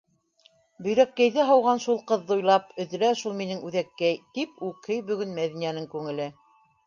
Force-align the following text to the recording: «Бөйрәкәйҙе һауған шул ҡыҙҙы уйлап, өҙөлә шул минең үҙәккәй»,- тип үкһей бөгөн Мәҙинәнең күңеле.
«Бөйрәкәйҙе 0.85 1.43
һауған 1.49 1.81
шул 1.83 1.99
ҡыҙҙы 2.11 2.37
уйлап, 2.39 2.71
өҙөлә 2.85 3.11
шул 3.21 3.37
минең 3.43 3.61
үҙәккәй»,- 3.69 4.17
тип 4.39 4.65
үкһей 4.69 5.03
бөгөн 5.11 5.37
Мәҙинәнең 5.41 5.89
күңеле. 5.93 6.27